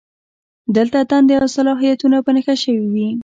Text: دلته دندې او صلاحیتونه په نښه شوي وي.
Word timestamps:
دلته 0.75 0.97
دندې 1.11 1.35
او 1.41 1.47
صلاحیتونه 1.55 2.17
په 2.25 2.29
نښه 2.35 2.55
شوي 2.63 2.85
وي. 2.93 3.09